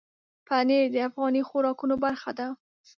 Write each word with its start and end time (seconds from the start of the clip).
پنېر 0.47 0.85
د 0.93 0.97
افغاني 1.07 1.41
خوراکونو 1.49 1.95
برخه 2.05 2.31
ده. 2.39 2.47